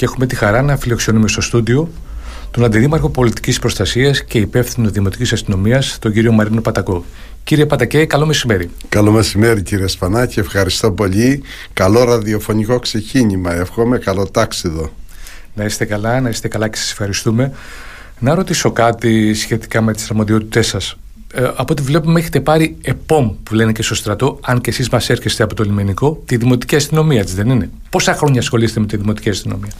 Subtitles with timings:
[0.00, 1.88] και έχουμε τη χαρά να φιλοξενούμε στο στούντιο
[2.50, 7.04] τον Αντιδήμαρχο Πολιτικής Προστασίας και υπεύθυνο Δημοτικής Αστυνομίας, τον κύριο Μαρίνο Πατακό.
[7.44, 8.70] Κύριε Πατακέ, καλό μεσημέρι.
[8.88, 10.38] Καλό μεσημέρι, κύριε Σπανάκη.
[10.38, 11.42] Ευχαριστώ πολύ.
[11.72, 13.54] Καλό ραδιοφωνικό ξεκίνημα.
[13.54, 14.92] Εύχομαι καλό τάξιδο.
[15.54, 17.52] Να είστε καλά, να είστε καλά και σας ευχαριστούμε.
[18.18, 20.96] Να ρωτήσω κάτι σχετικά με τις αρμοδιότητές σας.
[21.34, 24.88] Ε, από ό,τι βλέπουμε, έχετε πάρει ΕΠΟΜ που λένε και στο στρατό, αν και εσείς
[24.88, 28.86] μας έρχεστε από το λιμενικό, τη δημοτική αστυνομία της, δεν είναι; Πόσα χρόνια ασχολείστε με
[28.86, 29.72] τη δημοτική αστυνομία;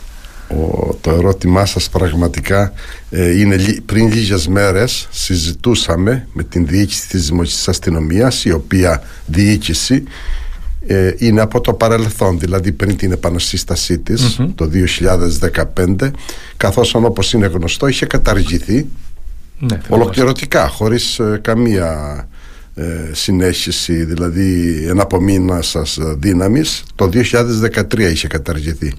[0.49, 2.72] Ο, το ερώτημά σας πραγματικά
[3.11, 10.05] ε, είναι πριν λίγες μέρες συζητούσαμε με την διοίκηση της Δημοτικής Αστυνομίας η οποία διοίκηση
[10.86, 14.71] ε, είναι από το παρελθόν δηλαδή πριν την επανασύστασή της το
[15.99, 16.11] 2015
[16.57, 18.86] καθώς όπως είναι γνωστό είχε καταργηθεί
[19.61, 22.29] ναι, ολοκληρωτικά χωρίς ε, καμία
[22.75, 26.83] ε, συνέχιση δηλαδή ένα απομείνα σας δύναμης.
[26.95, 28.95] Το 2013 είχε καταργηθεί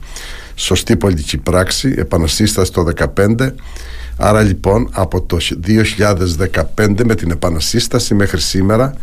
[0.55, 3.51] σωστή πολιτική πράξη επανασύσταση το 2015
[4.17, 5.37] άρα λοιπόν από το
[6.75, 8.93] 2015 με την επανασύσταση μέχρι σήμερα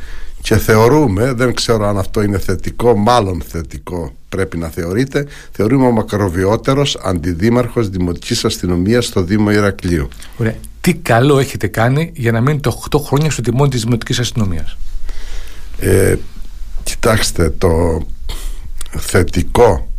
[0.42, 5.91] και θεωρούμε, δεν ξέρω αν αυτό είναι θετικό, μάλλον θετικό πρέπει να θεωρείται, θεωρούμε ο
[5.91, 10.09] μακροβιότερος αντιδήμαρχος Δημοτικής Αστυνομίας στο Δήμο Ηρακλείου.
[10.36, 10.55] Ωραία
[10.89, 14.77] τι καλό έχετε κάνει για να μείνετε 8 χρόνια στο τιμόνι της Δημοτικής Αστυνομίας;
[15.78, 16.16] Ε,
[16.83, 18.03] κοιτάξτε, το
[18.98, 19.92] θετικό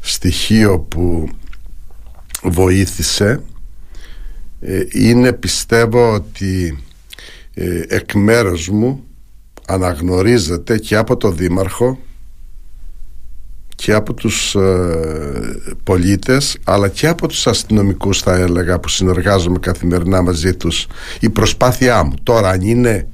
[0.00, 1.28] στοιχείο που
[2.42, 3.42] βοήθησε
[4.60, 6.82] ε, είναι πιστεύω ότι
[7.54, 9.04] ε, εκ μέρους μου
[9.70, 11.98] αναγνωρίζεται και από το Δήμαρχο
[13.74, 20.22] και από τους ε, πολίτες αλλά και από τους αστυνομικούς θα έλεγα που συνεργάζομαι καθημερινά
[20.22, 20.86] μαζί τους.
[21.20, 22.14] Η προσπάθειά μου.
[22.22, 23.08] Τώρα αν είναι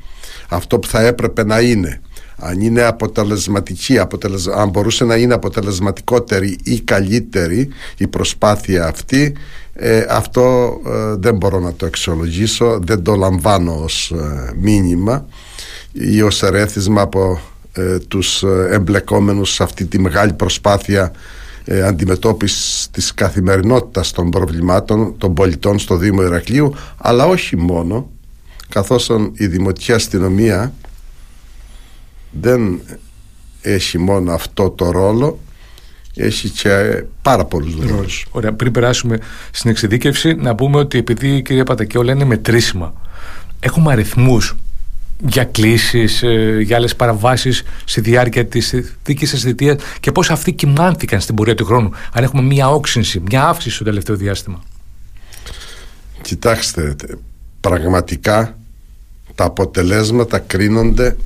[0.48, 2.00] αυτό που θα έπρεπε να είναι
[2.38, 3.98] αν είναι αποτελεσματική
[4.54, 9.36] αν μπορούσε να είναι αποτελεσματικότερη ή καλύτερη η προσπάθεια αυτή
[9.72, 14.14] ε, αυτό ε, δεν μπορώ να το εξολογήσω δεν το λαμβάνω ως
[14.60, 15.27] μήνυμα
[15.98, 17.40] ή ως ερέθισμα από
[17.73, 21.12] ε, τους ε, εμπλεκόμενους σε αυτή τη μεγάλη προσπάθεια
[21.64, 28.11] ε, αντιμετώπισης της καθημερινότητας των προβλημάτων των πολιτών στο Δήμο Ηρακλείου αλλά όχι μόνο
[28.68, 30.73] καθώς η Δημοτική Αστυνομία
[32.30, 32.80] δεν
[33.61, 35.39] έχει μόνο αυτό το ρόλο
[36.14, 38.27] έχει και πάρα πολλούς ρόλους.
[38.30, 39.18] Ωραία, πριν περάσουμε
[39.51, 42.95] στην εξειδίκευση να πούμε ότι επειδή κυρία Πατακέ όλα είναι μετρήσιμα
[43.61, 44.57] έχουμε αριθμούς
[45.18, 50.52] για κλήσεις, ε, για άλλες παραβάσεις στη διάρκεια της δική σας θητείας και πώς αυτοί
[50.52, 51.90] κοιμάνθηκαν στην πορεία του χρόνου.
[52.12, 54.62] Αν έχουμε μία όξυνση, μία αύξηση στο τελευταίο διάστημα.
[56.22, 56.96] Κοιτάξτε,
[57.60, 58.58] πραγματικά
[59.34, 61.16] τα αποτελέσματα κρίνονται,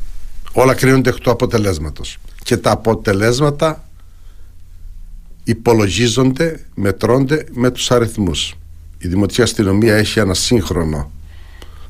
[0.52, 3.84] όλα κρίνονται εκ του αποτελέσματος και τα αποτελέσματα
[5.44, 8.54] υπολογίζονται, μετρώνται με τους αριθμούς.
[8.98, 11.10] Η Δημοτική Αστυνομία έχει ένα σύγχρονο,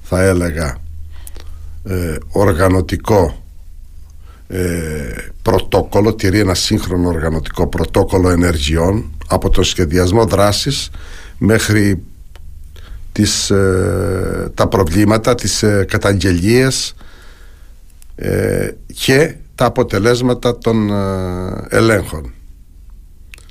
[0.03, 0.79] θα έλεγα,
[1.85, 3.45] ε, οργανωτικό
[4.49, 10.91] ε, πρωτόκολλο, τηρεί ένα σύγχρονο οργανωτικό πρωτόκολλο ενεργειών από το σχεδιασμό δράσης
[11.39, 12.03] μέχρι
[13.13, 16.95] τις, ε, τα προβλήματα, τις ε, καταγγελίες
[18.15, 20.91] ε, και τα αποτελέσματα των
[21.69, 22.33] ελέγχων.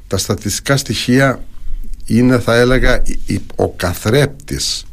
[0.07, 1.43] Τα στατιστικά στοιχεία
[2.05, 3.01] είναι θα έλεγα
[3.55, 4.85] ο καθρέπτης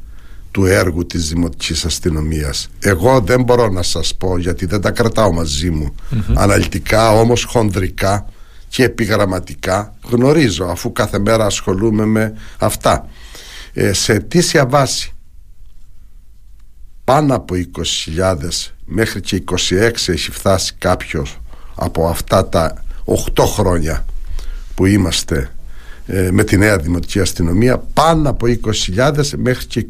[0.56, 2.68] του έργου της Δημοτικής Αστυνομίας.
[2.78, 5.94] Εγώ δεν μπορώ να σας πω γιατί δεν τα κρατάω μαζί μου
[6.34, 8.26] αναλυτικά όμως χονδρικά
[8.68, 13.08] και επιγραμματικά γνωρίζω αφού κάθε μέρα ασχολούμαι με αυτά.
[13.72, 15.12] Ε, σε αιτήσια βάση
[17.04, 17.54] πάνω από
[18.16, 18.36] 20.000
[18.84, 19.58] μέχρι και 26
[20.06, 21.40] έχει φτάσει κάποιος
[21.74, 22.84] από αυτά τα
[23.34, 24.04] 8 χρόνια
[24.74, 25.55] που είμαστε ε,
[26.30, 28.46] με τη νέα δημοτική αστυνομία πάνω από
[28.96, 29.86] 20.000 μέχρι και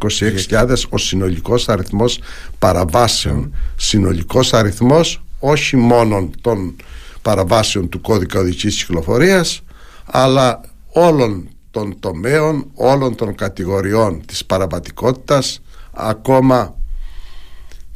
[0.48, 2.20] 26.000 ο συνολικός αριθμός
[2.58, 3.54] παραβάσεων.
[3.76, 6.76] Συνολικός αριθμός όχι μόνο των
[7.22, 9.62] παραβάσεων του κώδικα οδικής κυκλοφορίας
[10.04, 15.62] αλλά όλων των τομέων όλων των κατηγοριών της παραβατικότητας
[15.92, 16.76] ακόμα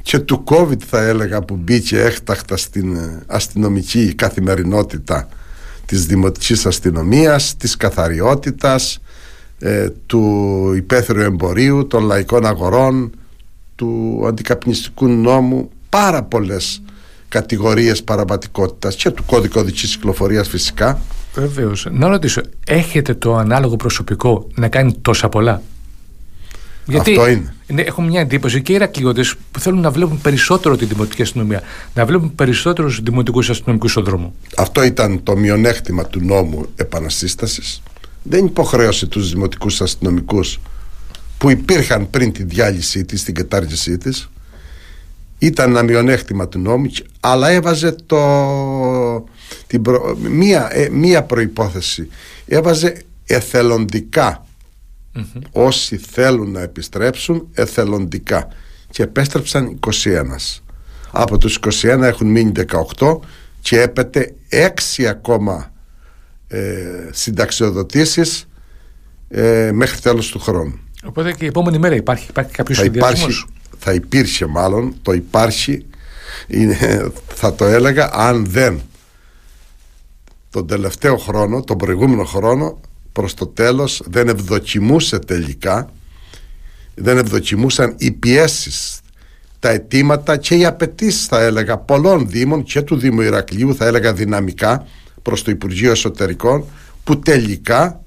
[0.03, 5.29] και του COVID θα έλεγα που μπήκε έκτακτα στην αστυνομική καθημερινότητα
[5.91, 8.99] της δημοτικής αστυνομίας, της καθαριότητας,
[9.59, 13.13] ε, του υπαίθριου εμπορίου, των λαϊκών αγορών,
[13.75, 16.83] του αντικαπνιστικού νόμου, πάρα πολλές
[17.29, 21.01] κατηγορίες παραβατικότητας και του κώδικα οδικής κυκλοφορίας φυσικά.
[21.35, 21.87] Βεβαίως.
[21.91, 25.63] Να ρωτήσω, έχετε το ανάλογο προσωπικό να κάνει τόσα πολλά;
[26.85, 27.55] Γιατί Αυτό είναι.
[27.75, 31.63] Έχω μια εντύπωση και οι Ηρακλειώτες που θέλουν να βλέπουν περισσότερο τη δημοτική αστυνομία,
[31.95, 34.35] να βλέπουν περισσότερου δημοτικούς αστυνομικούς στον δρόμο.
[34.57, 37.63] Αυτό ήταν το μειονέκτημα του νόμου επανασύσταση.
[38.23, 40.61] δεν υποχρέωσε τους δημοτικούς αστυνομικούς
[41.39, 44.31] που υπήρχαν πριν τη διάλυσή της, την κατάργησή της
[45.39, 46.91] ήταν ένα μειονέκτημα του νόμου
[47.21, 48.19] αλλά έβαζε το,
[49.67, 49.83] την
[50.19, 52.09] μία, ε, μία προϋπόθεση
[52.47, 54.45] έβαζε εθελοντικά
[55.53, 58.49] όσοι θέλουν να επιστρέψουν εθελοντικά.
[58.91, 59.91] Και επέστρεψαν 21
[61.11, 62.53] από τους 21 έχουν μείνει
[62.99, 63.19] 18
[63.61, 64.35] και έπεται
[64.99, 65.73] 6 ακόμα
[66.49, 68.49] ε, συνταξιοδοτήσεις
[69.29, 70.79] ε, μέχρι τέλος του χρόνου.
[71.05, 73.45] Οπότε και η επόμενη μέρα υπάρχει, υπάρχει κάποιος θα υπάρχει,
[73.79, 75.87] θα υπήρχε μάλλον το υπάρχει
[76.47, 78.81] είναι, θα το έλεγα αν δεν
[80.51, 82.81] τον τελευταίο χρόνο, τον προηγούμενο χρόνο
[83.13, 85.91] προς το τέλος δεν ευδοκιμούσε τελικά
[86.95, 89.01] δεν ευδοκιμούσαν οι πιέσεις
[89.59, 94.13] τα αιτήματα και οι απαιτήσεις θα έλεγα πολλών δήμων και του Δήμου Ηρακλείου θα έλεγα
[94.13, 94.87] δυναμικά
[95.23, 96.65] προς το Υπουργείο Εσωτερικών
[97.05, 98.01] που τελικά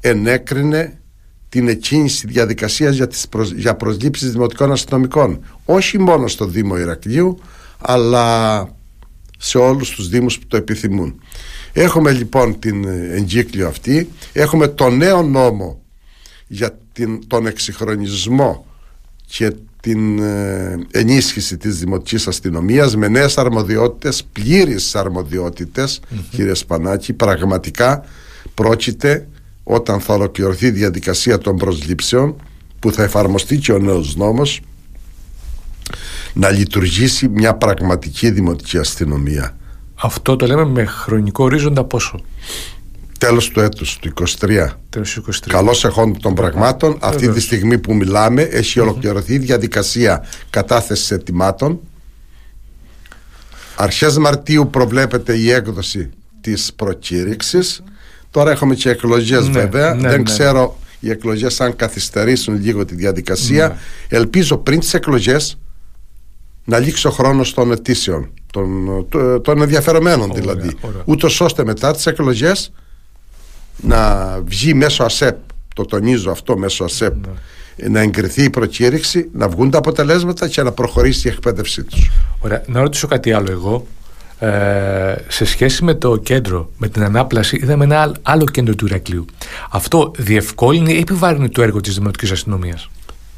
[0.00, 1.00] ενέκρινε
[1.48, 3.50] την εκκίνηση διαδικασίας για, τις προσ...
[3.50, 5.44] για προσλήψεις δημοτικών αστυνομικών.
[5.64, 7.38] Όχι μόνο στο Δήμο Ηρακλείου
[7.78, 8.68] αλλά
[9.36, 11.20] σε όλους τους Δήμους που το επιθυμούν.
[11.72, 14.08] Έχουμε λοιπόν την εγκύκλιο αυτή.
[14.32, 15.82] Έχουμε το νέο νόμο
[16.46, 18.66] για την, τον εξυγχρονισμό
[19.26, 26.00] και την ε, ενίσχυση της δημοτικής αστυνομίας με νέες αρμοδιότητες, πλήρεις αρμοδιότητες
[26.30, 28.04] κύριε Σπανάκη, πραγματικά
[28.54, 29.28] πρόκειται
[29.62, 32.36] όταν θα ολοκληρωθεί η διαδικασία των προσλήψεων
[32.78, 34.60] που θα εφαρμοστεί και ο νέος νόμος
[36.36, 39.56] να λειτουργήσει μια πραγματική δημοτική αστυνομία.
[39.94, 42.20] Αυτό το λέμε με χρονικό ορίζοντα πόσο;
[43.18, 44.68] Τέλος του έτους, του 23.
[44.88, 45.32] Τέλος του 23.
[45.46, 46.96] Καλώς εχόντων των πραγμάτων.
[47.00, 51.80] Αυτή τη στιγμή που μιλάμε έχει ολοκληρωθεί η διαδικασία κατάθεσης ετοιμάτων.
[53.76, 56.10] Αρχές Μαρτίου προβλέπεται η έκδοση
[56.40, 57.82] της προκήρυξης
[58.36, 59.94] Τώρα έχουμε και εκλογές ναι, βέβαια.
[59.94, 60.22] Ναι, Δεν ναι.
[60.22, 63.68] ξέρω οι εκλογές αν καθυστερήσουν λίγο τη διαδικασία.
[63.68, 63.76] Ναι.
[64.18, 65.58] Ελπίζω πριν τις εκλογές
[66.66, 69.06] να λήξει ο χρόνος των αιτήσεων, των,
[69.42, 70.70] των ενδιαφερομένων δηλαδή.
[71.04, 72.72] Ούτως ώστε μετά τις εκλογές
[73.76, 75.36] να βγει μέσω ΑΣΕΠ,
[75.74, 77.14] το τονίζω αυτό μέσω ΑΣΕΠ,
[77.76, 82.10] να εγκριθεί η προκήρυξη, να βγουν τα αποτελέσματα και να προχωρήσει η εκπαίδευσή τους.
[82.40, 82.62] Ωραία.
[82.66, 83.86] Να ρωτήσω κάτι άλλο εγώ.
[84.38, 89.24] Ε, σε σχέση με το κέντρο, με την ανάπλαση, είδαμε ένα άλλο κέντρο του Ηρακλείου.
[89.70, 92.90] Αυτό διευκόλυνε ή επιβάρυνε το έργο της Δημοτικής Αστυνομίας;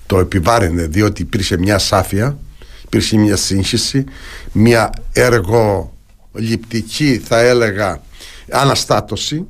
[0.07, 2.39] Το επιβάρυνε διότι υπήρχε μια σάφια,
[2.89, 4.05] υπήρχε μια σύγχυση,
[4.53, 8.03] μια εργοληπτική θα έλεγα
[8.51, 9.47] αναστάτωση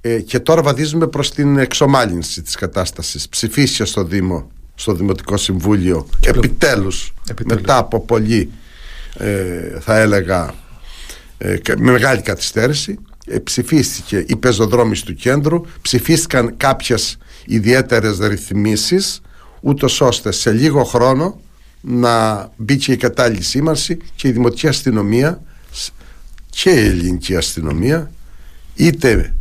[0.00, 3.28] ε, και τώρα βαδίζουμε προς την εξομάλυνση της κατάστασης.
[3.28, 8.50] Ψηφίσια στο Δήμο, στο Δημοτικό Συμβούλιο, επιτέλους, επιτέλους, μετά από πολύ
[9.16, 10.54] ε, θα έλεγα
[11.38, 19.20] ε, με μεγάλη καθυστέρηση ε, ψηφίστηκε η πεζοδρόμηση του κέντρου ψηφίστηκαν κάποιες ιδιαίτερες ρυθμίσεις
[19.60, 21.40] ούτως ώστε σε λίγο χρόνο
[21.82, 25.42] να μπει και η κατάλληλη σήμανση και η δημοτική αστυνομία
[26.50, 28.10] και η ελληνική αστυνομία
[28.74, 29.34] είτε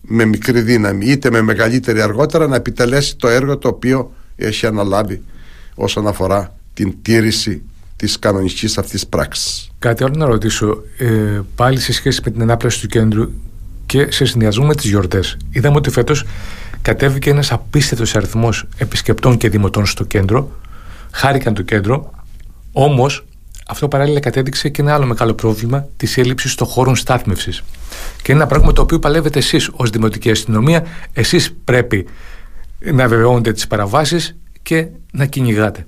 [0.00, 5.22] με μικρή δύναμη είτε με μεγαλύτερη αργότερα να επιτελέσει το έργο το οποίο έχει αναλάβει
[5.74, 7.62] όσον αφορά την τήρηση
[7.96, 9.70] της κανονικής αυτής πράξης.
[9.78, 13.30] Κάτι άλλο να ρωτήσω, ε, πάλι σε σχέση με την ανάπλαση του κέντρου
[13.86, 15.36] και σε συνδυασμό με τις γιορτές.
[15.50, 16.24] Είδαμε ότι φέτος
[16.82, 20.50] κατέβηκε ένας απίστευτος αριθμός επισκεπτών και δημοτών στο κέντρο,
[21.10, 22.10] χάρηκαν το κέντρο,
[22.72, 23.24] όμως
[23.68, 27.62] αυτό παράλληλα κατέδειξε και ένα άλλο μεγάλο πρόβλημα της έλλειψης των χώρων στάθμευσης.
[28.22, 30.86] Και είναι ένα πράγμα το οποίο παλεύετε εσείς ως Δημοτική Αστυνομία.
[31.12, 32.06] Εσείς πρέπει
[32.78, 35.86] να βεβαιώνετε τις παραβάσεις και να κυνηγάτε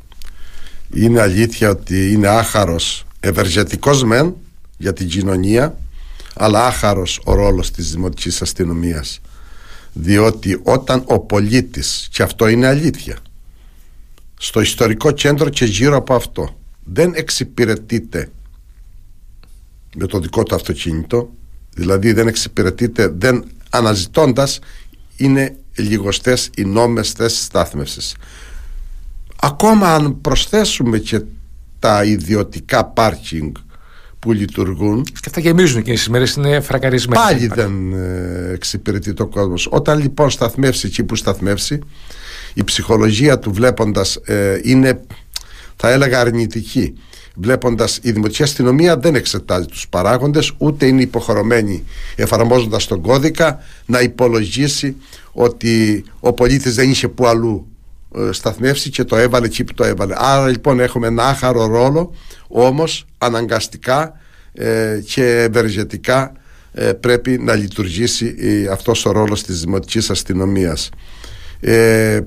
[0.94, 4.34] είναι αλήθεια ότι είναι άχαρος ευεργετικός μεν
[4.76, 5.78] για την κοινωνία
[6.34, 9.20] αλλά άχαρος ο ρόλος της δημοτικής αστυνομίας
[9.92, 13.16] διότι όταν ο πολίτης και αυτό είναι αλήθεια
[14.42, 18.30] στο ιστορικό κέντρο και γύρω από αυτό δεν εξυπηρετείται
[19.96, 21.30] με το δικό του αυτοκίνητο
[21.74, 24.58] δηλαδή δεν εξυπηρετείται δεν αναζητώντας
[25.16, 28.16] είναι λιγοστές οι νόμες θέσεις στάθμευσης
[29.40, 31.22] ακόμα αν προσθέσουμε και
[31.78, 33.54] τα ιδιωτικά πάρκινγκ
[34.18, 35.02] που λειτουργούν.
[35.04, 37.22] Και αυτά γεμίζουν εκείνες τις μέρες, είναι φρακαρισμένα.
[37.22, 39.68] Πάλι δεν ε, εξυπηρετεί το κόσμος.
[39.70, 41.78] Όταν λοιπόν σταθμεύσει εκεί που σταθμεύσει,
[42.54, 45.00] η ψυχολογία του βλέποντας ε, είναι,
[45.76, 46.94] θα έλεγα, αρνητική.
[47.34, 51.84] Βλέποντας η δημοτική αστυνομία δεν εξετάζει τους παράγοντες, ούτε είναι υποχρεωμένη,
[52.16, 54.96] εφαρμόζοντας τον κώδικα, να υπολογίσει
[55.32, 57.66] ότι ο πολίτης δεν είχε που αλλού
[58.16, 60.14] ε, σταθμεύσει και το έβαλε εκεί που το έβαλε.
[60.16, 62.14] Άρα λοιπόν έχουμε ένα άχαρο ρόλο
[62.48, 64.12] όμως αναγκαστικά
[64.52, 66.32] ε, και ευεργετικά
[66.72, 70.90] ε, πρέπει να λειτουργήσει ε, αυτός ο ρόλος της δημοτικής αστυνομίας
[71.60, 72.20] ε,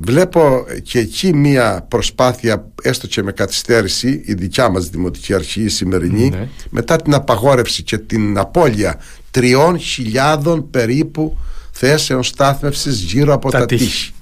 [0.00, 5.68] βλέπω και εκεί μία προσπάθεια έστω και με καθυστέρηση η δικιά μας δημοτική αρχή η
[5.68, 6.48] σημερινή ναι.
[6.70, 9.00] μετά την απαγόρευση και την απώλεια
[9.30, 11.38] τριών χιλιάδων περίπου
[11.70, 14.12] θέσεων στάθμευσης γύρω από τα, τα τείχη.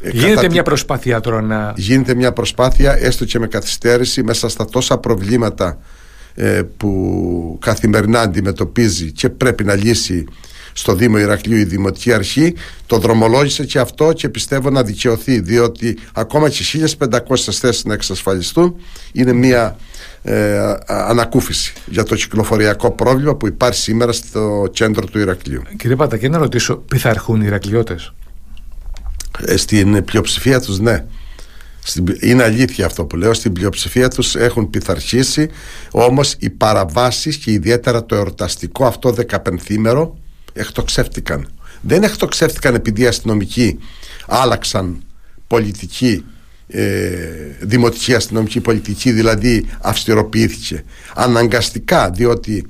[0.00, 1.72] Ε, γίνεται μια προσπάθεια τώρα να...
[1.76, 5.78] Γίνεται μια προσπάθεια έστω και με καθυστέρηση μέσα στα τόσα προβλήματα
[6.34, 10.24] ε, που καθημερινά αντιμετωπίζει και πρέπει να λύσει
[10.72, 12.54] στο Δήμο Ηρακλείου η Δημοτική Αρχή
[12.86, 16.64] το δρομολόγησε και αυτό και πιστεύω να δικαιωθεί διότι ακόμα και
[16.98, 18.76] 1500 θέσεις να εξασφαλιστούν
[19.12, 19.76] είναι μια
[20.22, 25.62] ε, ανακούφιση για το κυκλοφοριακό πρόβλημα που υπάρχει σήμερα στο κέντρο του Ηρακλείου.
[25.76, 28.12] Κύριε Πατακέ να ρωτήσω, πειθαρχούν οι Ηρακλειώτες;
[29.44, 31.04] Ε, στην πλειοψηφία τους ναι.
[32.20, 35.48] Είναι αλήθεια αυτό που λέω, στην πλειοψηφία τους έχουν πειθαρχήσει
[35.90, 40.18] όμως οι παραβάσεις και ιδιαίτερα το εορταστικό αυτό δεκαπενθήμερο
[40.52, 41.48] εκτοξεύτηκαν.
[41.80, 43.78] Δεν εκτοξεύτηκαν επειδή οι αστυνομικοί
[44.26, 45.02] άλλαξαν
[45.46, 46.24] πολιτική
[46.66, 47.20] ε,
[47.60, 52.66] δημοτική αστυνομική πολιτική δηλαδή αυστηροποιήθηκε αναγκαστικά διότι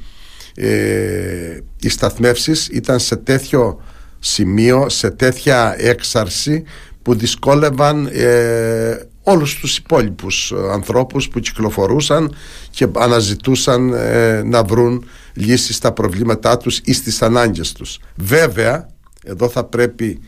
[0.55, 3.83] ε, οι σταθμεύσεις ήταν σε τέτοιο
[4.19, 6.65] σημείο σε τέτοια έξαρση
[7.03, 12.35] που δυσκόλευαν ε, όλους τους υπόλοιπους ανθρώπους που κυκλοφορούσαν
[12.71, 17.99] και αναζητούσαν ε, να βρουν λύσεις στα προβλήματά τους ή στις ανάγκες τους.
[18.17, 18.89] Βέβαια,
[19.25, 20.21] εδώ θα πρέπει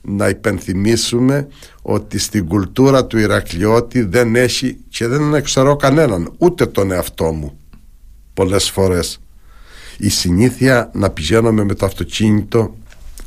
[0.00, 1.48] να υπενθυμίσουμε
[1.82, 7.56] ότι στην κουλτούρα του Ηρακλειώτη δεν έχει και δεν εξαιρώ κανέναν, ούτε τον εαυτό μου
[8.34, 9.20] πολλές φορές.
[9.98, 12.76] Η συνήθεια να πηγαίνουμε με το αυτοκίνητο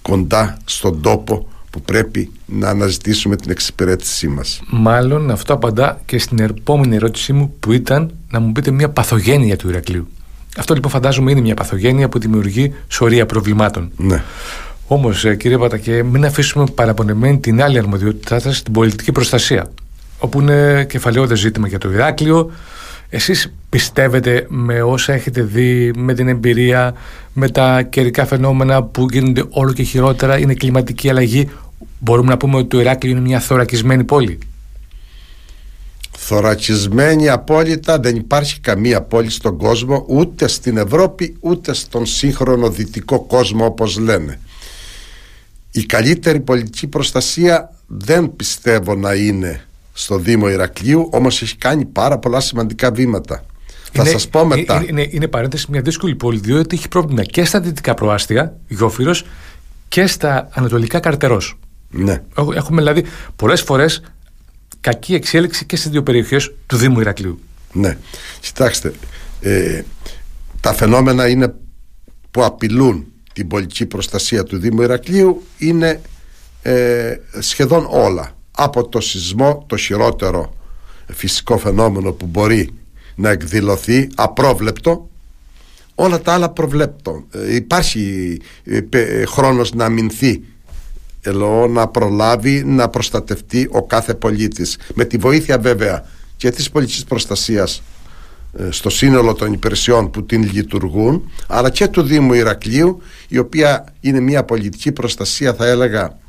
[0.02, 4.62] κοντά στον τόπο που πρέπει να αναζητήσουμε την εξυπηρέτησή μας.
[4.70, 9.56] Μάλλον αυτό απαντά και στην επόμενη ερώτησή μου που ήταν να μου πείτε μια παθογένεια
[9.56, 10.08] του Ηρακλείου.
[10.58, 13.92] Αυτό λοιπόν φαντάζομαι είναι μια παθογένεια που δημιουργεί σωρία προβλημάτων.
[13.98, 14.24] Ναι.
[14.88, 19.72] Όμως, ε, κύριε Πατακέ, μην αφήσουμε παραπονεμένη την άλλη αρμοδιότητά σας, την πολιτική προστασία.
[20.20, 22.52] Όπου είναι κεφαλαιόδες ζήτημα για το Ηράκλειο.
[23.10, 26.94] Εσείς πιστεύετε με όσα έχετε δει, με την εμπειρία,
[27.34, 31.50] με τα καιρικά φαινόμενα που γίνονται όλο και χειρότερα, είναι κλιματική αλλαγή.
[32.00, 34.40] Μπορούμε να πούμε ότι το Ηράκλειο είναι μια θωρακισμένη πόλη;
[36.18, 43.20] Θωρακισμένη απόλυτα δεν υπάρχει καμία πόλη στον κόσμο ούτε στην Ευρώπη ούτε στον σύγχρονο δυτικό
[43.20, 44.40] κόσμο όπως λένε.
[45.72, 52.18] Η καλύτερη πολιτική προστασία δεν πιστεύω να είναι στο Δήμο Ηρακλείου όμως έχει κάνει πάρα
[52.18, 53.46] πολλά σημαντικά βήματα.
[53.92, 54.76] Θα είναι, σας πω μετά.
[54.76, 59.26] είναι, είναι, είναι παρένθεση μια δύσκολη πόλη διότι έχει πρόβλημα και στα δυτικά προάστια Γιώφυρος
[59.88, 61.58] και στα ανατολικά Καρτερός
[61.96, 62.22] ναι.
[62.56, 64.04] Έχουμε δηλαδή πολλές φορές
[64.82, 67.40] κακή εξέλιξη και στις δύο περιοχές του Δήμου Ηρακλείου.
[67.72, 67.98] Ναι.
[68.40, 68.94] Κοιτάξτε,
[69.42, 69.82] ε,
[70.62, 71.56] τα φαινόμενα είναι
[72.32, 76.02] που απειλούν την πολιτική προστασία του Δήμου Ηρακλείου είναι
[76.62, 78.34] ε, σχεδόν όλα.
[78.58, 80.56] Από το σεισμό, το χειρότερο
[81.08, 82.70] φυσικό φαινόμενο που μπορεί
[83.16, 85.10] να εκδηλωθεί απρόβλεπτο
[85.96, 87.26] όλα τα άλλα προβλέπτω.
[87.32, 88.38] Ε, υπάρχει
[88.90, 90.44] ε, χρόνος να αμυνθεί
[91.26, 94.78] ελαιό να προλάβει να προστατευτεί ο κάθε πολίτης.
[94.94, 96.06] Με τη βοήθεια βέβαια
[96.38, 97.82] και της πολιτικής προστασίας
[98.58, 103.94] ε, στο σύνολο των υπηρεσιών που την λειτουργούν αλλά και του Δήμου Ηρακλείου η οποία
[104.00, 106.20] είναι μια πολιτική προστασία θα έλεγα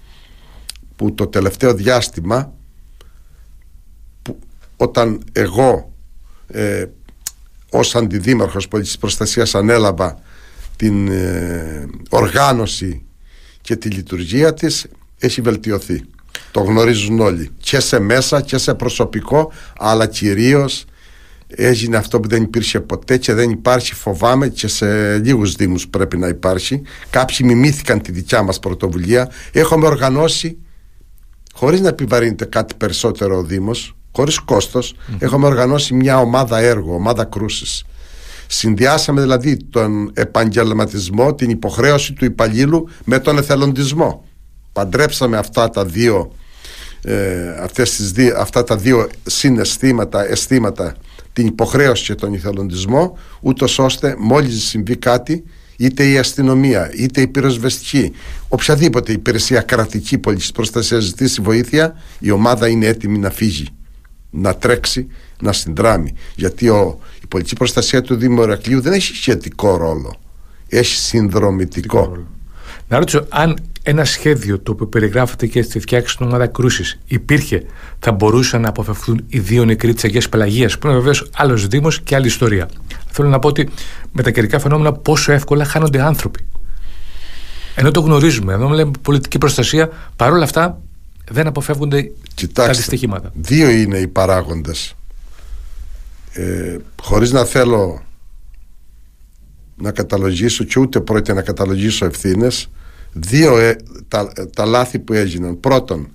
[0.96, 2.52] που το τελευταίο διάστημα
[4.22, 4.38] που
[4.76, 5.92] όταν εγώ
[6.46, 6.84] ε,
[7.70, 10.18] ως αντιδήμαρχος πολιτικής προστασίας ανέλαβα
[10.76, 13.05] την ε, οργάνωση
[13.66, 14.86] και τη λειτουργία της
[15.18, 16.04] έχει βελτιωθεί.
[16.50, 17.50] Το γνωρίζουν όλοι.
[17.60, 20.84] Και σε μέσα και σε προσωπικό, αλλά κυρίως
[21.46, 26.16] έγινε αυτό που δεν υπήρχε ποτέ και δεν υπάρχει φοβάμαι και σε λίγους δήμους πρέπει
[26.16, 30.58] να υπάρχει κάποιοι μιμήθηκαν τη δικιά μας πρωτοβουλία έχουμε οργανώσει
[31.52, 34.40] χωρίς να επιβαρύνεται κάτι περισσότερο ο Δήμος χωρίς
[35.18, 37.84] έχουμε οργανώσει μια ομάδα έργο, ομάδα κρούσης
[38.46, 44.24] Συνδυάσαμε δηλαδή τον επαγγελματισμό, την υποχρέωση του υπαλλήλου με τον εθελοντισμό.
[44.72, 46.32] Παντρέψαμε αυτά τα δύο,
[47.02, 50.94] ε, αυτές τις δύο, αυτά τα δύο συναισθήματα, αισθήματα,
[51.32, 55.44] την υποχρέωση και τον εθελοντισμό, ούτως ώστε μόλις συμβεί κάτι,
[55.76, 58.12] είτε η αστυνομία, είτε η πυροσβεστική,
[58.48, 63.66] οποιαδήποτε υπηρεσία κρατική πολιτική προστασία ζητήσει βοήθεια, η ομάδα είναι έτοιμη να φύγει,
[64.36, 65.06] να τρέξει,
[65.40, 66.14] να συνδράμει.
[66.34, 70.14] Γιατί ο, η πολιτική προστασία του Δήμου Ερακλείου δεν έχει σχετικό ρόλο.
[70.68, 72.26] Έχει συνδρομητικό.
[72.88, 77.66] Να ρωτήσω, αν ένα σχέδιο το οποίο περιγράφεται και στη φτιάξη των ομάδα κρούσης υπήρχε,
[77.98, 82.00] θα μπορούσαν να αποφευθούν οι δύο νεκροί της Αγίας Πελαγίας, που είναι βεβαίως άλλος Δήμος
[82.00, 82.68] και άλλη ιστορία.
[83.06, 83.68] Θέλω να πω ότι
[84.12, 86.48] με τα καιρικά φαινόμενα πόσο εύκολα χάνονται άνθρωποι.
[87.74, 90.80] Ενώ το γνωρίζουμε, εδώ λέμε πολιτική προστασία, παρόλα αυτά
[91.30, 93.30] δεν αποφεύγονται Κοιτάξτε, τα δυστυχήματα.
[93.34, 94.94] Δύο είναι οι παράγοντες.
[96.32, 98.02] Ε, χωρίς να θέλω
[99.76, 102.70] να καταλογίσω και ούτε πρόκειται να καταλογίσω ευθύνες.
[103.12, 103.76] Δύο ε,
[104.08, 105.60] τα, τα λάθη που έγιναν.
[105.60, 106.08] Πρώτον,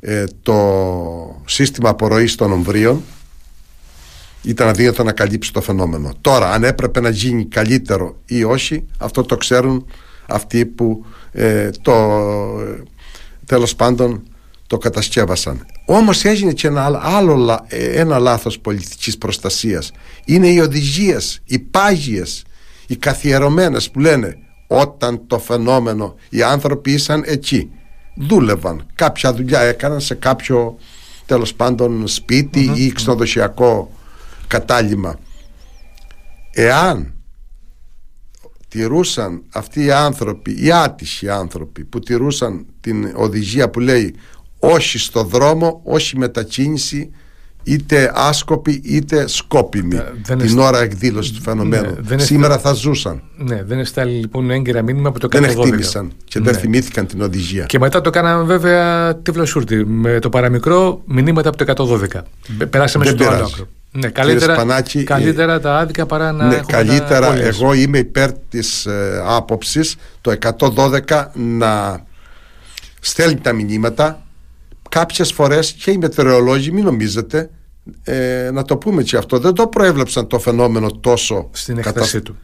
[0.00, 3.02] ε, το σύστημα απορροής των ομβρίων
[4.42, 6.12] ήταν αδύνατο να καλύψει το φαινόμενο.
[6.20, 9.86] Τώρα, αν έπρεπε να γίνει καλύτερο ή όχι, αυτό το ξέρουν
[10.26, 11.94] αυτοί που ε, το
[13.46, 14.22] τέλος πάντων
[14.70, 15.66] το κατασκεύασαν.
[15.84, 19.92] Όμως έγινε και ένα άλλο ένα λάθος πολιτικής προστασίας.
[20.24, 22.44] Είναι οι οδηγίες, οι πάγιες,
[22.86, 27.70] οι καθιερωμένες που λένε όταν το φαινόμενο οι άνθρωποι ήσαν εκεί
[28.16, 30.76] δούλευαν, κάποια δουλειά έκαναν σε κάποιο
[31.26, 32.04] τέλος πάντων
[32.74, 33.92] ή ξενοδοχειακό
[34.46, 35.18] κατάλημα
[36.50, 37.14] εάν
[38.68, 44.14] τηρούσαν αυτοί οι άνθρωποι οι άτυχοι άνθρωποι που τηρούσαν την οδηγία που λέει
[44.60, 47.10] όχι στο δρόμο, όχι μετακίνηση
[47.62, 51.96] είτε άσκοποι είτε σκόπιμοι ε, δεν την ώρα εκδήλωση του φαινομένου.
[52.08, 53.22] Ναι, Σήμερα θα ζούσαν.
[53.36, 55.30] Ναι, δεν εστάλει λοιπόν έγκαιρα μήνυμα από το 112.
[55.30, 56.58] Δεν εκτίμησαν και δεν ναι.
[56.58, 57.64] θυμήθηκαν την οδηγία.
[57.64, 61.98] Και μετά το κάναμε βέβαια τη βλασούρτη με το παραμικρό μηνύματα από το
[62.58, 62.66] 112.
[62.70, 63.66] Περάσαμε στο άλλο άκρο.
[63.92, 69.22] Ναι, καλύτερα, Σπανάκη, καλύτερα τα άδικα παρά να ναι, Καλύτερα, εγώ είμαι υπέρ της ε,
[69.26, 70.32] άποψης το
[71.06, 72.04] 112 να
[73.00, 74.22] στέλνει τα μηνύματα
[74.90, 77.50] κάποιες φορές και οι μετεωρολόγοι μην νομίζετε
[78.02, 82.36] ε, να το πούμε και αυτό δεν το προέβλεψαν το φαινόμενο τόσο στην εκτασή του.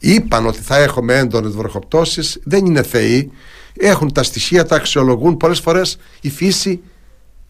[0.00, 3.30] Είπαν ότι θα έχουμε έντονες βροχοπτώσεις δεν είναι θεοί
[3.78, 5.36] έχουν τα στοιχεία, τα αξιολογούν.
[5.36, 6.80] Πολλές φορές η φύση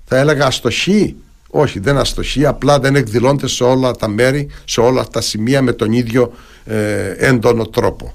[0.05, 1.17] θα έλεγα αστοχή
[1.51, 5.73] όχι δεν αστοχή απλά δεν εκδηλώνεται σε όλα τα μέρη σε όλα τα σημεία με
[5.73, 6.33] τον ίδιο
[6.65, 8.15] ε, έντονο τρόπο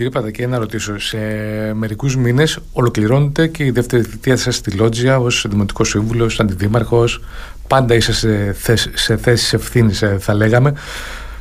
[0.00, 1.18] Κύριε Παδακέ, να ρωτήσω, σε
[1.74, 7.20] μερικούς μήνες ολοκληρώνεται και η δεύτερη θητεία σας στη Λότζια ως Δημοτικός Σύμβουλος, ω Αντιδήμαρχος.
[7.66, 10.74] Πάντα είσαι σε, θέση, σε θέσεις ευθύνης, ε, θα λέγαμε.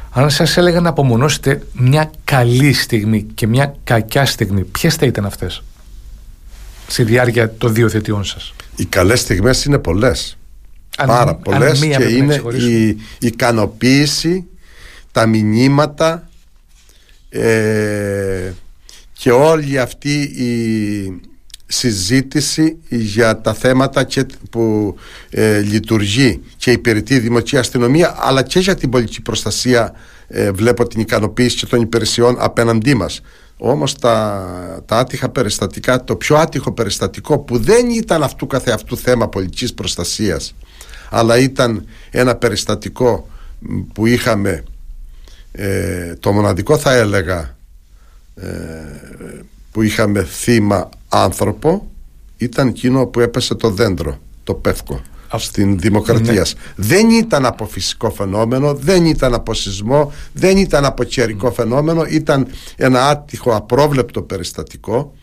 [0.10, 5.26] Αν σας έλεγα να απομονώσετε μια καλή στιγμή και μια κακιά στιγμή, ποιες θα ήταν
[5.26, 5.64] αυτές
[6.88, 10.38] στη διάρκεια των δύο θητιών σας; Οι καλές στιγμές είναι πολλές.
[11.06, 14.46] Πάρα πολλές και είναι η ικανοποίηση,
[15.12, 16.29] τα μηνύματα
[17.30, 18.54] ε,
[19.14, 21.22] και όλη αυτή η
[21.66, 24.96] συζήτηση για τα θέματα και που
[25.30, 29.94] ε, λειτουργεί και υπηρετεί η Δημοτική Αστυνομία αλλά και για την πολιτική προστασία
[30.28, 33.22] ε, βλέπω την ικανοποίηση και των υπηρεσιών απέναντί μας.
[33.58, 39.30] Όμως τα, τα άτυχα περιστατικά το πιο άτυχο περιστατικό που δεν ήταν αυτού καθεαυτού θέμα
[39.30, 40.56] πολιτικής προστασίας
[41.10, 43.30] αλλά ήταν ένα περιστατικό
[43.94, 44.64] που είχαμε
[45.62, 47.56] ε, το μοναδικό θα έλεγα
[48.36, 48.48] ε,
[49.72, 51.88] που είχαμε θύμα άνθρωπο
[52.38, 55.02] ήταν εκείνο που έπεσε το δέντρο, το πεύκο
[55.36, 56.34] στην δημοκρατία.
[56.34, 56.42] Ναι.
[56.76, 62.48] Δεν ήταν από φυσικό φαινόμενο, δεν ήταν από σεισμό, δεν ήταν από καιρικό φαινόμενο, ήταν
[62.76, 65.14] ένα άτυχο απρόβλεπτο περιστατικό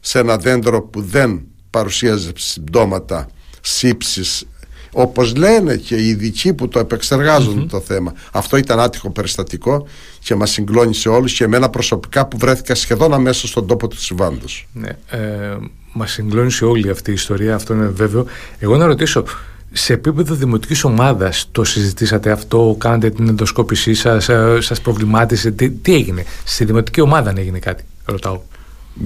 [0.00, 3.28] σε ένα δέντρο που δεν παρουσίαζε συμπτώματα
[3.60, 4.46] σύψης
[4.94, 8.12] όπως λένε και οι ειδικοί που το επεξεργαζονται το θέμα.
[8.32, 9.86] Αυτό ήταν άτυχο περιστατικό
[10.18, 14.68] και μας συγκλώνησε όλους και εμένα προσωπικά που βρέθηκα σχεδόν αμέσως στον τόπο του συμβάντος.
[14.72, 15.56] Ναι, ε,
[15.92, 18.26] μας συγκλώνησε όλη αυτή η ιστορία αυτό είναι βέβαιο.
[18.58, 19.24] Εγώ να ρωτήσω
[19.72, 25.70] σε επίπεδο δημοτικής ομάδας το συζητήσατε αυτό, κάνετε την ενδοσκόπησή σας, ε, σας προβλημάτισε, τι,
[25.70, 28.40] τι έγινε, στη δημοτική ομάδα αν έγινε κάτι, ρωτάω.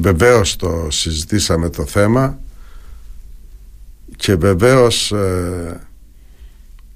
[0.00, 2.38] Βεβαίως το συζητήσαμε το θέμα
[4.18, 5.80] και βεβαίως ε,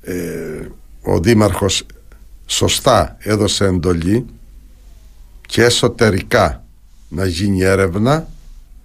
[0.01, 0.69] ε,
[1.03, 1.87] ο Δήμαρχος
[2.47, 4.27] σωστά έδωσε εντολή
[5.47, 6.65] και εσωτερικά
[7.09, 8.29] να γίνει έρευνα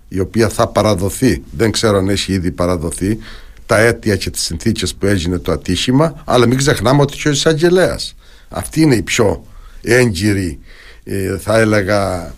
[0.07, 1.43] η οποία θα παραδοθεί.
[1.51, 3.17] Δεν ξέρω αν έχει ήδη παραδοθεί
[3.65, 7.31] τα αίτια και τις συνθήκες που έγινε το ατύχημα αλλά μην ξεχνάμε ότι και ο
[7.31, 8.15] εισαγγελέας.
[8.49, 9.45] Αυτή είναι η πιο
[9.81, 10.59] έγκυρη
[11.03, 12.33] ε, θα έλεγα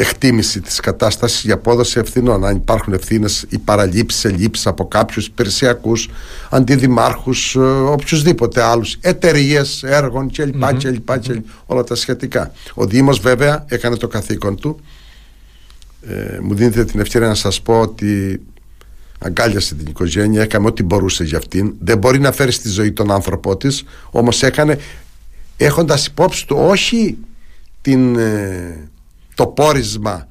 [0.00, 2.44] εκτίμηση της κατάστασης για απόδοση ευθυνών.
[2.44, 6.08] Αν υπάρχουν ευθύνες ή παραλήψεις, ελλείψεις από κάποιους υπηρεσιακούς
[6.50, 11.40] αντιδημάρχους, ε, οποιουσδήποτε άλλους εταιρείες έργων κλπ, mm-hmm.
[11.66, 12.52] όλα τα σχετικά.
[12.74, 14.80] Ο Δήμος βέβαια έκανε το καθήκον του.
[16.08, 18.40] Ε, μου δίνετε την ευκαιρία να σας πω ότι
[19.18, 21.74] αγκάλιασε την οικογένεια, έκανε ό,τι μπορούσε για αυτήν.
[21.80, 24.78] Δεν μπορεί να φέρει στη ζωή τον άνθρωπό της όμως έκανε
[25.56, 27.16] έχοντας υπόψη του όχι
[27.80, 28.88] την ε,
[29.38, 30.26] το πόρισμα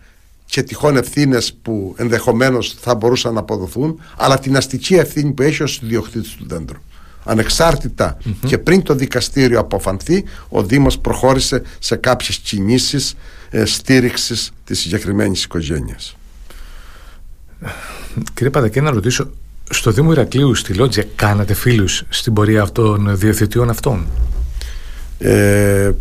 [0.45, 5.63] και τυχόν ευθύνες που ενδεχομένως θα μπορούσαν να αποδοθούν, αλλά την αστική ευθύνη που έχει
[5.63, 6.77] ως ιδιοκτήτης του δέντρου.
[7.23, 13.15] ανεξαρτητα και πριν το δικαστήριο αποφανθεί ο Δήμος προχώρησε σε κάποιες κινήσεις
[13.49, 16.17] ε, στήριξης της συγκεκριμένης οικογένειας
[18.33, 19.29] Κύριε Παδακέ να ρωτήσω
[19.69, 24.07] στο Δήμο Ηρακλείου στη Λότζια κάνατε φίλους στην πορεία αυτών διευθυντών αυτών;
[25.19, 25.91] Ε,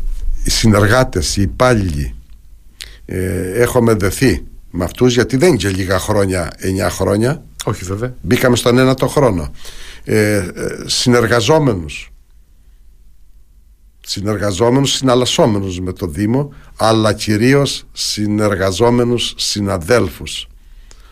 [0.45, 2.17] οι συνεργάτες, οι υπάλληλοι
[3.07, 6.53] ε, έχουμε δεθεί με αυτούς γιατί δεν είναι και λίγα χρόνια,
[6.87, 7.45] 9 χρόνια.
[7.65, 8.15] Όχι βέβαια.
[8.21, 9.51] Μπήκαμε στον ένατο χρόνο.
[10.05, 10.51] Ε, ε,
[10.85, 12.11] συνεργαζόμενους.
[14.01, 20.49] Συνεργαζόμενους συναλλασσόμενους με το Δήμο αλλά κυρίως συνεργαζόμενους συναδέλφους.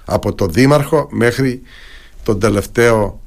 [0.04, 1.62] Από το Δήμαρχο μέχρι
[2.22, 3.23] τον τελευταίο ε,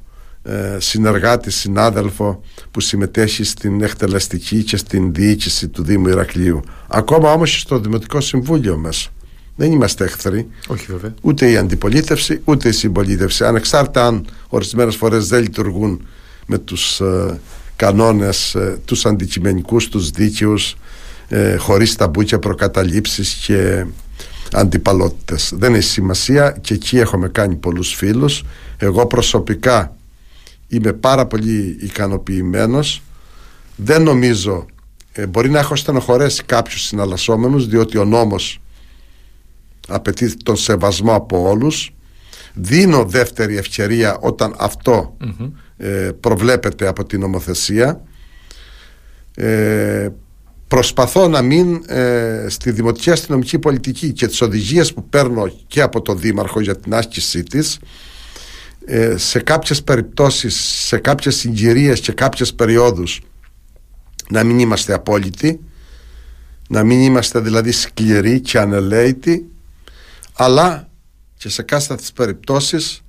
[0.78, 7.78] συνεργάτη, συνάδελφο που συμμετέχει στην εκτελεστική και στην διοίκηση του Δήμου Ηρακλείου ακόμα όμως στο
[7.78, 9.10] Δημοτικό Συμβούλιο μέσα
[9.58, 10.48] δεν είμαστε εχθροί.
[10.68, 11.14] Όχι βέβαια.
[11.22, 13.44] Ούτε η αντιπολίτευση, ούτε η συμπολίτευση.
[13.44, 16.06] Ανεξάρτητα αν ορισμένες φορές δεν λειτουργούν
[16.46, 17.40] με τους ε,
[17.76, 20.76] κανόνες, ε, τους αντικειμενικούς, τους δίκαιους,
[21.28, 23.86] ε, χωρίς ταμπούκια, προκαταλήψεις και
[24.52, 25.52] αντιπαλότητες.
[25.56, 28.44] Δεν έχει σημασία και εκεί έχουμε κάνει πολλούς φίλους.
[28.76, 29.96] Εγώ προσωπικά
[30.68, 33.02] είμαι πάρα πολύ ικανοποιημένος.
[33.76, 34.66] Δεν νομίζω,
[35.12, 38.60] ε, μπορεί να έχω στενοχωρέσει κάποιους συναλλασσόμενους διότι ο νόμος
[39.88, 41.92] απαιτεί τον σεβασμό από όλους.
[42.54, 44.56] Δίνω δεύτερη ευκαιρία όταν
[45.76, 48.00] ε, προβλέπεται από την νομοθεσία.
[49.34, 50.08] Ε,
[50.68, 56.02] προσπαθώ να μην ε, στη δημοτική αστυνομική πολιτική και τις οδηγίες που παίρνω και από
[56.02, 57.78] τον Δήμαρχο για την άσκησή της
[58.90, 63.20] ε, σε κάποιες περιπτώσεις σε κάποιες συγκυρίες και κάποιες περιόδους
[64.28, 65.60] να μην είμαστε απόλυτοι
[66.68, 69.50] να μην είμαστε δηλαδή σκληροί και ανελαίητοι
[70.34, 70.88] αλλά
[71.36, 73.02] και σε κάθε τις περιπτώσεις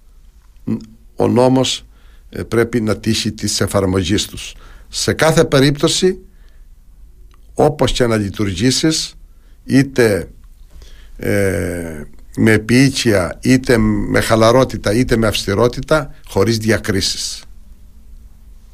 [1.16, 1.86] ο νόμος
[2.30, 4.56] ε, πρέπει να τύχει της εφαρμογής τους.
[4.88, 6.20] Σε κάθε περίπτωση
[7.54, 9.14] όπως και να λειτουργήσεις
[9.64, 10.32] είτε
[11.18, 12.04] ε,
[12.38, 17.44] με επίοικια είτε με χαλαρότητα είτε με αυστηρότητα χωρίς διακρίσεις.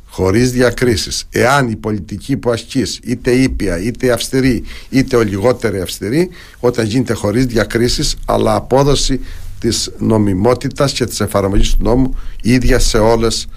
[0.06, 1.28] Χωρίς διακρίσεις.
[1.30, 7.14] Εάν η πολιτική που ασκείς είτε ήπια είτε αυστηρή είτε ο λιγότερο αυστηρή όταν γίνεται
[7.14, 9.20] χωρίς διακρίσεις αλλά απόδοση
[9.60, 13.48] της νομιμότητας και της εφαρμογής του νόμου ίδια σε, όλες,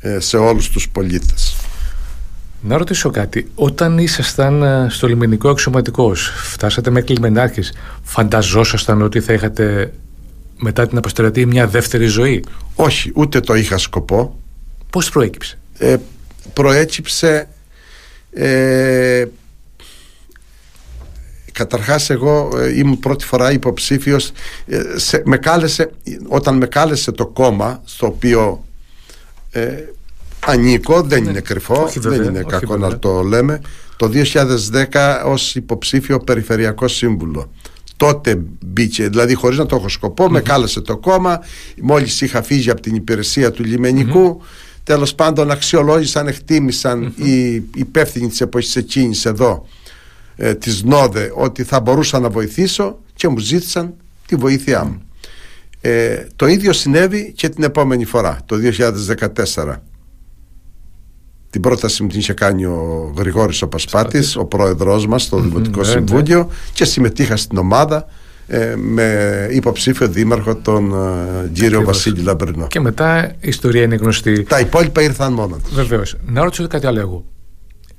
[0.00, 1.53] ε, σε όλους τους πολίτες
[2.66, 3.50] να ρωτήσω κάτι.
[3.54, 7.62] Όταν ήσασταν ε, στο λιμενικό αξιωματικός, φτάσατε με κλιμενάρχη,
[8.02, 9.92] φανταζόσασταν ότι θα είχατε
[10.58, 14.38] μετά την αποστρατεία μια δεύτερη ζωή; Όχι, ούτε το είχα σκοπό.
[14.90, 15.96] Πώς προέκυψε; Ε,
[16.52, 17.48] προέκυψε
[18.32, 19.24] ε,
[21.52, 24.32] καταρχάς εγώ ε, ήμουν πρώτη φορά υποψήφιος
[24.66, 24.82] ε,
[25.24, 25.90] με κάλεσε,
[26.28, 28.64] όταν με κάλεσε το κόμμα στο οποίο
[29.50, 29.74] ε,
[30.46, 31.30] ανήκω δεν ναι.
[31.30, 33.60] είναι κρυφό δεν είναι κακό να το λέμε
[33.96, 34.10] το
[34.92, 37.50] 2010 ως υποψήφιο περιφερειακό σύμβουλο
[37.96, 41.40] τότε μπήκε, δηλαδή χωρίς να το έχω σκοπό, με κάλεσε το κόμμα
[41.82, 44.42] μόλις είχα φύγει από την υπηρεσία του λιμενικου
[44.82, 47.24] τέλος πάντων αξιολόγησαν, εκτίμησαν mm-hmm.
[47.26, 49.66] οι υπεύθυνοι της εποχής εκείνης εδώ
[50.36, 53.94] ε, της ΝΟΔΕ ότι θα μπορούσα να βοηθήσω και μου ζήτησαν
[54.26, 55.02] τη βοήθειά μου.
[55.80, 58.56] Ε, το ίδιο συνέβη και την επόμενη φορά, το
[59.54, 59.76] 2014.
[61.54, 65.80] Την πρόταση μου την είχε κάνει ο Γρηγόρης ο Πασπάτης, ο πρόεδρός μας στο Δημοτικό
[65.80, 66.54] ναι, Συμβούλιο ναι.
[66.72, 68.06] και συμμετείχα στην ομάδα
[68.46, 70.92] ε, με υποψήφιο δήμαρχο τον
[71.44, 72.66] ε, κύριο Βασίλη Λαμπρινό.
[72.66, 74.42] Και μετά η ιστορία είναι γνωστή.
[74.42, 75.74] Τα υπόλοιπα ήρθαν μόνο τους.
[75.74, 76.16] Βεβαίως.
[76.26, 77.24] Να ρωτήσω κάτι άλλο εγώ.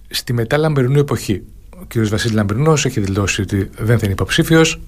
[0.08, 4.82] Στη μετά Λαμπρινού εποχή, ο κύριος Βασίλη Λαμπρινός έχει δηλώσει ότι δεν θα είναι υποψήφιος.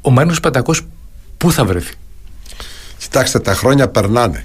[0.00, 0.86] Ο Μένος Παντακός
[1.36, 1.94] πού θα βρεθεί;
[2.98, 4.44] Κοιτάξτε, τα χρόνια περνάνε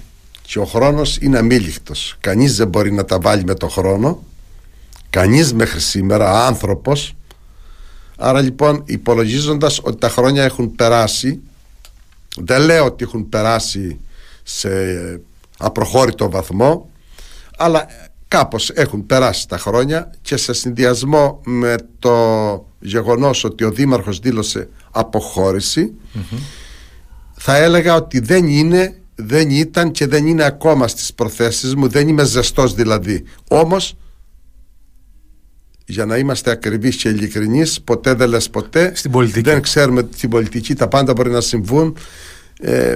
[0.49, 2.17] και ο χρόνος είναι αμήλικτος.
[2.19, 4.23] Κανείς δεν μπορεί να τα βάλει με το χρόνο.
[5.09, 7.13] Κανείς μέχρι σήμερα άνθρωπος
[8.21, 11.39] Άρα λοιπόν υπολογίζοντας ότι τα χρόνια έχουν περάσει
[12.37, 13.99] δεν λέω ότι έχουν περάσει
[14.43, 14.69] σε
[15.57, 16.89] απροχώρητο βαθμό
[17.57, 17.87] αλλά
[18.27, 22.15] κάπως έχουν περάσει τα χρόνια και σε συνδυασμό με το
[22.79, 24.69] γεγονός ότι ο Δήμαρχος δήλωσε
[27.33, 32.07] θα έλεγα ότι δεν είναι δεν ήταν και δεν είναι ακόμα στις προθέσεις μου δεν
[32.07, 33.23] είμαι ζεστός δηλαδή.
[33.49, 33.95] Όμως
[35.85, 39.41] για να είμαστε ακριβείς και ειλικρινείς ποτέ δεν λες ποτέ στην πολιτική.
[39.41, 41.97] δεν ξέρουμε την πολιτική τα πάντα μπορεί να συμβούν.
[42.59, 42.95] Ε,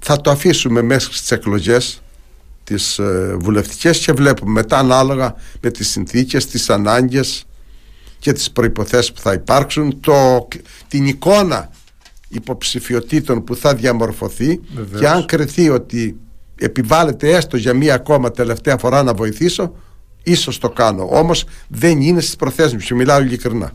[0.00, 2.02] θα το αφήσουμε μέσα στις εκλογές
[2.64, 7.44] τις ε, βουλευτικές και βλέπουμε μετά ανάλογα με τις συνθήκες, τις ανάγκες
[8.18, 10.00] και τις προϋποθέσεις που θα υπάρξουν.
[10.00, 10.48] Το,
[10.88, 11.70] την εικόνα
[12.30, 14.60] υποψηφιωτήτων που θα διαμορφωθεί
[14.98, 16.16] και αν κρυθεί ότι
[16.56, 19.74] επιβάλλεται έστω για μία ακόμα τελευταία φορά να βοηθήσω,
[20.22, 21.08] ίσως το κάνω.
[21.10, 23.72] Όμως δεν είναι στις προθέσεις μου, σου μιλάω ειλικρινά.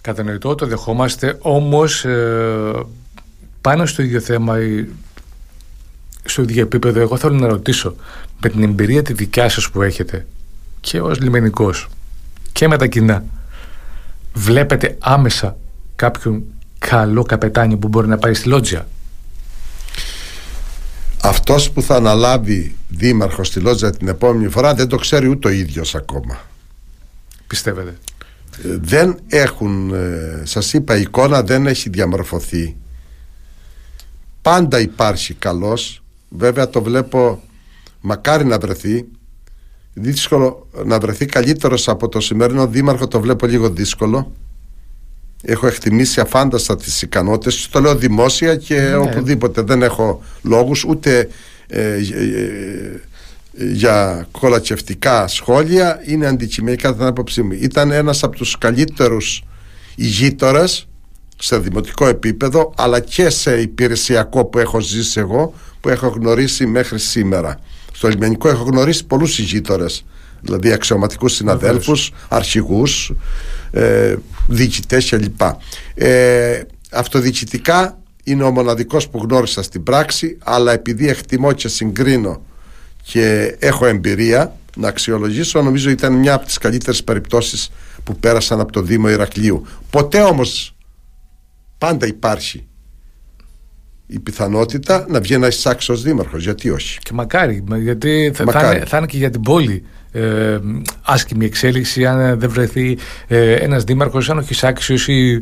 [0.00, 2.72] Κατανοητό, το δεχόμαστε, όμως ε,
[3.60, 4.56] πάνω στο ίδιο θέμα,
[6.24, 7.94] στο ίδιο επίπεδο, εγώ θέλω να ρωτήσω,
[8.42, 10.26] με την εμπειρία τη δικιά σας που έχετε
[10.80, 11.88] και ως λιμενικός
[12.52, 13.24] και με τα κοινά,
[14.32, 15.56] βλέπετε άμεσα
[15.96, 16.42] κάποιον
[16.88, 18.88] καλό καπετάνιο που μπορεί να πάει στη Λότζια;
[21.22, 25.50] Αυτός που θα αναλάβει δήμαρχος στη Λότζια την επόμενη φορά δεν το ξέρει ούτε ο
[25.50, 26.40] ίδιος ακόμα.
[27.46, 27.98] Πιστεύετε;
[28.64, 32.76] Ε, δεν έχουν, ε, σας είπα η εικόνα δεν έχει διαμορφωθεί.
[34.42, 36.02] Πάντα υπάρχει καλός.
[36.28, 37.42] Βέβαια το βλέπω
[38.00, 39.04] μακάρι να βρεθεί.
[39.94, 44.32] Δύσκολο να βρεθεί καλύτερος από το σημερινό δήμαρχο το βλέπω λίγο δύσκολο
[45.44, 48.96] έχω εκτιμήσει αφάνταστα τις ικανότητες το λέω δημόσια και ναι.
[48.96, 49.62] οπουδήποτε.
[49.62, 51.28] Δεν έχω λόγους ούτε
[51.66, 51.96] ε, ε,
[53.56, 56.00] ε, για κολατσευτικά σχόλια.
[56.06, 57.52] Είναι αντικειμενικά την άποψή μου.
[57.52, 59.44] Ήταν ένας από τους καλύτερους
[59.94, 60.88] ηγείτορες
[61.38, 66.98] σε δημοτικό επίπεδο αλλά και σε υπηρεσιακό που έχω ζήσει εγώ που έχω γνωρίσει μέχρι
[66.98, 67.60] σήμερα.
[67.92, 70.04] Στο λιμενικό έχω γνωρίσει πολλούς ηγείτορες.
[70.40, 73.12] Δηλαδή αξιωματικούς συναδέλφους, αρχηγούς
[73.74, 74.16] ε,
[74.48, 75.40] διοικητές κλπ.
[75.94, 82.42] Ε, αυτοδιοικητικά είναι ο μοναδικός που γνώρισα στην πράξη αλλά επειδή εκτιμώ και συγκρίνω
[83.02, 87.70] και έχω εμπειρία να αξιολογήσω νομίζω ήταν μια από τις καλύτερες περιπτώσεις
[88.04, 90.74] που πέρασαν από το Δήμο Ηρακλείου ποτέ όμως
[91.78, 92.66] πάντα υπάρχει
[94.06, 98.78] η πιθανότητα να βγει ένας άξιος δήμαρχος γιατί όχι; Και μακάρι γιατί θα, μακάρι.
[98.78, 100.58] Θα, θα είναι και για την πόλη ε,
[101.02, 105.40] άσκημη εξέλιξη αν δεν βρεθεί ε, ένας δήμαρχος αν όχι άξιος ή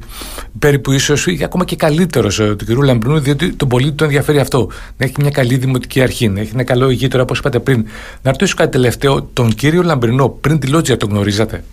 [0.59, 2.69] περίπου ίσως ή ακόμα και καλύτερος ε, του κ.
[2.69, 4.71] Λαμπρινού διότι τον πολίτη τον ενδιαφέρει αυτό.
[4.97, 7.87] Να έχει μια καλή δημοτική αρχή να έχει ένα καλό ηγείτορα όπως είπατε πριν
[8.23, 9.23] να ρωτήσω κάτι τελευταίο.
[9.23, 11.65] Τον κύριο Λαμπρινό πριν τη Λότζια τον γνωρίζατε;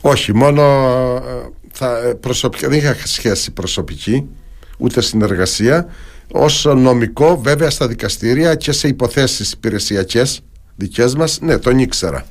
[0.00, 0.62] Όχι μόνο
[1.26, 4.28] ε, θα, ε, προσωπικά, δεν είχα σχέση προσωπική
[4.76, 5.86] ούτε συνεργασία
[6.32, 10.40] ως νομικό βέβαια στα δικαστήρια και σε υποθέσεις υπηρεσιακές
[10.76, 12.26] δικές μας ναι τον ήξερα.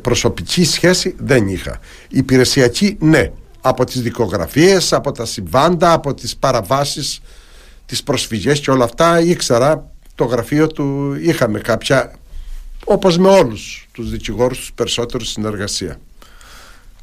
[0.00, 1.80] Προσωπική σχέση δεν είχα.
[2.08, 3.30] Υπηρεσιακή ναι.
[3.60, 7.20] Από τις δικογραφίες από τα συμβάντα από τις παραβάσεις
[7.86, 12.12] τις προσφυγές και όλα αυτά ήξερα το γραφείο του είχαμε κάποια
[12.84, 15.98] όπως με όλους τους δικηγόρους τους περισσότερους συνεργασία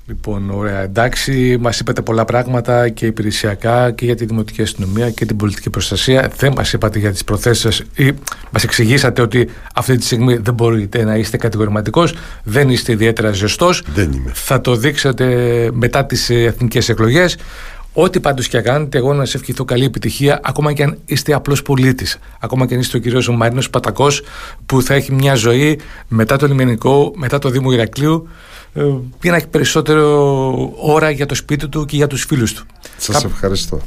[0.08, 0.80] Λοιπόν, ωραία.
[0.80, 5.70] Εντάξει, μας είπατε πολλά πράγματα και υπηρεσιακά και για τη δημοτική αστυνομία και την πολιτική
[5.70, 6.32] προστασία.
[6.38, 8.12] Δεν μας είπατε για τις προθέσεις σας ή
[8.52, 13.84] μας εξηγήσατε ότι αυτή τη στιγμή δεν μπορείτε να είστε κατηγορηματικός, δεν είστε ιδιαίτερα ζεστός.
[13.94, 14.32] Δεν είμαι.
[14.34, 17.38] Θα το δείξετε μετά τις εθνικές εκλογές.
[17.94, 21.62] Ό,τι πάντως και κάνετε, εγώ να σε ευχηθώ καλή επιτυχία, ακόμα και αν είστε απλός
[21.62, 22.20] πολίτης.
[22.40, 24.24] Ακόμα και αν είστε ο κύριος Μαρίνος Πατακός,
[24.66, 28.28] που θα έχει μια ζωή μετά το λιμενικό, μετά το Δήμο Ηρακλείου
[28.74, 32.66] για ε, να έχει περισσότερο ώρα για το σπίτι του και για τους φίλους του.
[32.98, 33.82] Σας ευχαριστώ.